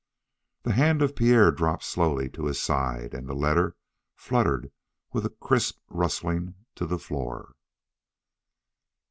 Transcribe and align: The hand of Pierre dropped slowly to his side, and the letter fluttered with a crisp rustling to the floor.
The 0.63 0.71
hand 0.73 1.03
of 1.03 1.15
Pierre 1.15 1.51
dropped 1.51 1.83
slowly 1.83 2.27
to 2.31 2.47
his 2.47 2.59
side, 2.59 3.13
and 3.13 3.29
the 3.29 3.35
letter 3.35 3.75
fluttered 4.15 4.71
with 5.13 5.27
a 5.27 5.29
crisp 5.29 5.79
rustling 5.89 6.55
to 6.73 6.87
the 6.87 6.97
floor. 6.97 7.53